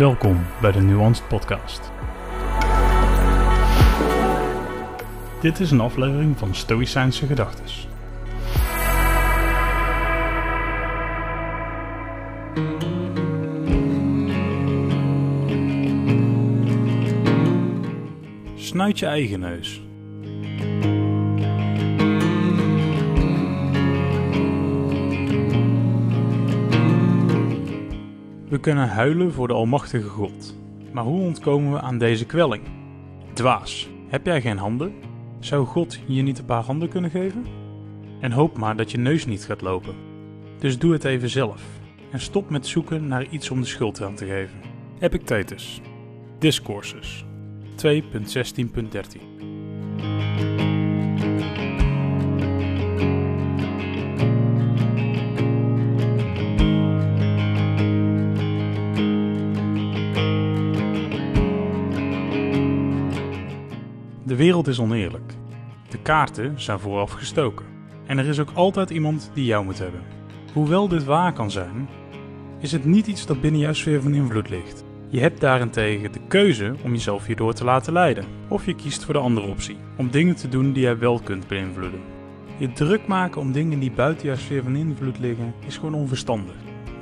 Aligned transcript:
Welkom 0.00 0.46
bij 0.60 0.72
de 0.72 0.80
Nuanced 0.80 1.28
Podcast. 1.28 1.92
Dit 5.40 5.60
is 5.60 5.70
een 5.70 5.80
aflevering 5.80 6.38
van 6.38 6.54
Stoïcijnse 6.54 7.26
Gedachtes. 7.26 7.88
Snuit 18.54 18.98
je 18.98 19.06
eigen 19.06 19.40
neus. 19.40 19.89
We 28.50 28.60
kunnen 28.60 28.88
huilen 28.88 29.32
voor 29.32 29.48
de 29.48 29.54
Almachtige 29.54 30.08
God. 30.08 30.56
Maar 30.92 31.04
hoe 31.04 31.20
ontkomen 31.20 31.72
we 31.72 31.80
aan 31.80 31.98
deze 31.98 32.26
kwelling? 32.26 32.62
Dwaas, 33.32 33.88
heb 34.08 34.26
jij 34.26 34.40
geen 34.40 34.58
handen? 34.58 34.94
Zou 35.38 35.66
God 35.66 36.00
je 36.06 36.22
niet 36.22 36.38
een 36.38 36.44
paar 36.44 36.62
handen 36.62 36.88
kunnen 36.88 37.10
geven? 37.10 37.46
En 38.20 38.32
hoop 38.32 38.58
maar 38.58 38.76
dat 38.76 38.90
je 38.90 38.98
neus 38.98 39.26
niet 39.26 39.44
gaat 39.44 39.60
lopen. 39.60 39.94
Dus 40.58 40.78
doe 40.78 40.92
het 40.92 41.04
even 41.04 41.30
zelf. 41.30 41.62
En 42.10 42.20
stop 42.20 42.50
met 42.50 42.66
zoeken 42.66 43.06
naar 43.06 43.26
iets 43.26 43.50
om 43.50 43.60
de 43.60 43.66
schuld 43.66 44.02
aan 44.02 44.14
te 44.14 44.26
geven. 44.26 44.58
Epictetus. 45.00 45.80
Discourses. 46.38 47.24
2.16.13 47.86 49.49
wereld 64.40 64.66
is 64.66 64.80
oneerlijk. 64.80 65.32
De 65.88 65.98
kaarten 65.98 66.60
zijn 66.60 66.78
vooraf 66.78 67.10
gestoken. 67.10 67.66
En 68.06 68.18
er 68.18 68.26
is 68.26 68.40
ook 68.40 68.50
altijd 68.54 68.90
iemand 68.90 69.30
die 69.34 69.44
jou 69.44 69.64
moet 69.64 69.78
hebben. 69.78 70.00
Hoewel 70.52 70.88
dit 70.88 71.04
waar 71.04 71.32
kan 71.32 71.50
zijn, 71.50 71.88
is 72.58 72.72
het 72.72 72.84
niet 72.84 73.06
iets 73.06 73.26
dat 73.26 73.40
binnen 73.40 73.60
jouw 73.60 73.72
sfeer 73.72 74.02
van 74.02 74.14
invloed 74.14 74.48
ligt. 74.48 74.84
Je 75.08 75.20
hebt 75.20 75.40
daarentegen 75.40 76.12
de 76.12 76.20
keuze 76.28 76.74
om 76.82 76.92
jezelf 76.92 77.26
hierdoor 77.26 77.52
te 77.52 77.64
laten 77.64 77.92
leiden. 77.92 78.24
Of 78.48 78.66
je 78.66 78.74
kiest 78.74 79.04
voor 79.04 79.14
de 79.14 79.20
andere 79.20 79.46
optie, 79.46 79.76
om 79.96 80.10
dingen 80.10 80.36
te 80.36 80.48
doen 80.48 80.72
die 80.72 80.82
jij 80.82 80.98
wel 80.98 81.20
kunt 81.24 81.48
beïnvloeden. 81.48 82.00
Je 82.58 82.72
druk 82.72 83.06
maken 83.06 83.40
om 83.40 83.52
dingen 83.52 83.78
die 83.78 83.92
buiten 83.92 84.26
jouw 84.26 84.36
sfeer 84.36 84.62
van 84.62 84.76
invloed 84.76 85.18
liggen, 85.18 85.54
is 85.66 85.76
gewoon 85.76 85.94
onverstandig. 85.94 86.54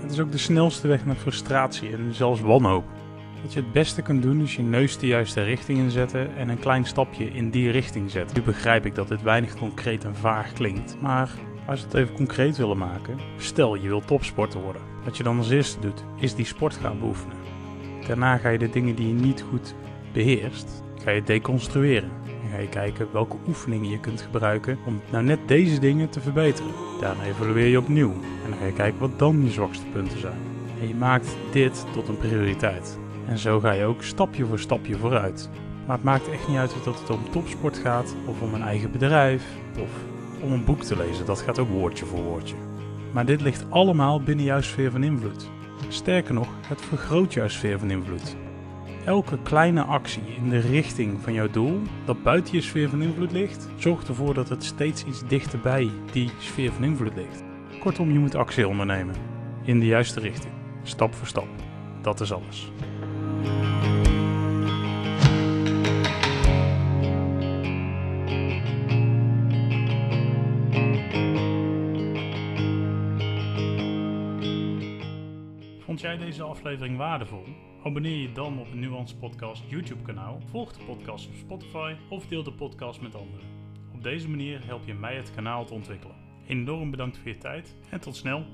Het 0.03 0.11
is 0.11 0.21
ook 0.21 0.33
de 0.33 0.39
snelste 0.39 0.89
weg 0.89 1.07
naar 1.07 1.17
frustratie 1.17 1.91
en 1.91 2.15
zelfs 2.15 2.41
wanhoop. 2.41 2.85
Wat 3.43 3.53
je 3.53 3.61
het 3.61 3.73
beste 3.73 4.03
kunt 4.03 4.23
doen 4.23 4.41
is 4.41 4.57
je 4.57 4.63
neus 4.63 4.99
de 4.99 5.07
juiste 5.07 5.43
richting 5.43 5.79
inzetten 5.79 6.37
en 6.37 6.49
een 6.49 6.59
klein 6.59 6.85
stapje 6.85 7.25
in 7.25 7.51
die 7.51 7.71
richting 7.71 8.11
zetten. 8.11 8.37
Nu 8.37 8.43
begrijp 8.43 8.87
ik 8.87 8.95
dat 8.95 9.09
dit 9.09 9.23
weinig 9.23 9.55
concreet 9.55 10.05
en 10.05 10.17
vaag 10.17 10.53
klinkt, 10.53 10.97
maar 11.01 11.31
als 11.67 11.81
we 11.81 11.87
het 11.87 11.95
even 11.95 12.15
concreet 12.15 12.57
willen 12.57 12.79
maken, 12.79 13.19
stel 13.37 13.75
je 13.75 13.89
wilt 13.89 14.07
topsporter 14.07 14.61
worden. 14.61 14.83
Wat 15.05 15.17
je 15.17 15.23
dan 15.23 15.39
als 15.39 15.51
eerste 15.51 15.81
doet, 15.81 16.05
is 16.17 16.35
die 16.35 16.45
sport 16.45 16.75
gaan 16.75 16.99
beoefenen. 16.99 17.37
Daarna 18.07 18.37
ga 18.37 18.49
je 18.49 18.59
de 18.59 18.71
dingen 18.71 18.95
die 18.95 19.09
je 19.09 19.15
niet 19.15 19.45
goed 19.51 19.75
beheerst, 20.13 20.85
ga 21.05 21.11
je 21.11 21.23
deconstrueren. 21.23 22.11
En 22.43 22.51
ga 22.51 22.59
je 22.59 22.69
kijken 22.69 23.09
welke 23.13 23.37
oefeningen 23.49 23.91
je 23.91 24.01
kunt 24.01 24.21
gebruiken 24.21 24.79
om 24.87 25.01
nou 25.11 25.25
net 25.25 25.39
deze 25.47 25.81
dingen 25.81 26.09
te 26.09 26.21
verbeteren. 26.21 26.73
Daarna 27.01 27.25
evalueer 27.25 27.67
je 27.67 27.79
opnieuw 27.79 28.13
en 28.13 28.51
dan 28.51 28.59
ga 28.59 28.67
je 28.67 28.73
kijken 28.73 29.01
wat 29.01 29.19
dan 29.19 29.45
je 29.45 29.51
zwakste 29.51 29.87
punten 29.93 30.19
zijn. 30.19 30.41
En 30.81 30.89
je 30.89 30.95
maakt 30.95 31.37
dit 31.53 31.87
tot 31.93 32.09
een 32.09 32.19
prioriteit. 32.19 32.99
En 33.29 33.39
zo 33.39 33.61
ga 33.61 33.73
je 33.73 33.85
ook 33.85 34.03
stapje 34.03 34.47
voor 34.47 34.59
stapje 34.59 34.97
vooruit. 34.97 35.51
Maar 35.87 35.97
het 35.97 36.05
maakt 36.05 36.29
echt 36.31 36.49
niet 36.49 36.57
uit 36.57 36.75
of 36.75 37.01
het 37.01 37.11
om 37.11 37.31
topsport 37.31 37.77
gaat, 37.77 38.15
of 38.27 38.41
om 38.41 38.55
een 38.55 38.63
eigen 38.63 38.91
bedrijf, 38.91 39.45
of 39.79 39.91
om 40.43 40.53
een 40.53 40.65
boek 40.65 40.83
te 40.83 40.97
lezen. 40.97 41.27
Dat 41.27 41.41
gaat 41.41 41.59
ook 41.59 41.69
woordje 41.69 42.07
voor 42.07 42.23
woordje. 42.23 42.55
Maar 43.13 43.27
dit 43.27 43.41
ligt 43.41 43.65
allemaal 43.69 44.23
binnen 44.23 44.45
jouw 44.45 44.61
sfeer 44.61 44.91
van 44.91 45.03
invloed. 45.03 45.51
Sterker 45.89 46.35
nog, 46.35 46.49
het 46.67 46.81
vergroot 46.81 47.33
jouw 47.33 47.49
sfeer 47.49 47.79
van 47.79 47.91
invloed. 47.91 48.37
Elke 49.05 49.39
kleine 49.43 49.83
actie 49.83 50.23
in 50.37 50.49
de 50.49 50.59
richting 50.59 51.21
van 51.21 51.33
jouw 51.33 51.51
doel, 51.51 51.81
dat 52.05 52.23
buiten 52.23 52.55
je 52.55 52.61
sfeer 52.61 52.89
van 52.89 53.03
invloed 53.03 53.33
ligt, 53.33 53.69
zorgt 53.77 54.09
ervoor 54.09 54.35
dat 54.35 54.49
het 54.49 54.65
steeds 54.65 55.05
iets 55.05 55.27
dichterbij 55.27 55.91
die 56.13 56.31
sfeer 56.39 56.73
van 56.73 56.85
invloed 56.85 57.15
ligt. 57.15 57.45
Kortom, 57.81 58.13
je 58.13 58.19
moet 58.19 58.35
actie 58.35 58.69
ondernemen. 58.69 59.15
In 59.65 59.81
de 59.81 59.87
juiste 59.87 60.21
richting. 60.21 60.53
Stap 60.83 61.15
voor 61.15 61.27
stap. 61.27 61.49
Dat 62.03 62.21
is 62.21 62.33
alles. 62.33 62.73
Vond 75.99 76.11
jij 76.11 76.27
deze 76.27 76.43
aflevering 76.43 76.97
waardevol? 76.97 77.45
Abonneer 77.85 78.17
je 78.17 78.33
dan 78.33 78.59
op 78.59 78.67
het 78.67 78.75
Nuance 78.75 79.17
Podcast 79.17 79.63
YouTube 79.69 80.03
kanaal, 80.03 80.41
volg 80.51 80.73
de 80.73 80.85
podcast 80.85 81.29
op 81.29 81.35
Spotify 81.35 81.95
of 82.09 82.27
deel 82.27 82.43
de 82.43 82.53
podcast 82.53 83.01
met 83.01 83.15
anderen. 83.15 83.47
Op 83.95 84.03
deze 84.03 84.29
manier 84.29 84.67
help 84.67 84.87
je 84.87 84.95
mij 84.95 85.17
het 85.17 85.35
kanaal 85.35 85.65
te 85.65 85.75
ontwikkelen. 85.75 86.17
Enorm 86.47 86.91
bedankt 86.91 87.19
voor 87.19 87.29
je 87.29 87.39
tijd 87.39 87.77
en 87.91 88.01
tot 88.01 88.17
snel! 88.17 88.47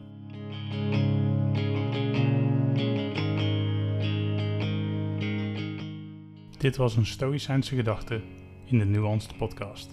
Dit 6.65 6.77
was 6.77 6.97
een 6.97 7.07
Stoïcijnse 7.07 7.75
gedachte 7.75 8.21
in 8.65 8.79
de 8.79 8.85
Nuanced 8.85 9.37
Podcast. 9.37 9.91